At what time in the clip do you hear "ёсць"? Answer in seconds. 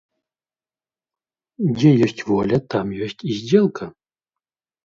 2.07-2.21, 3.09-3.17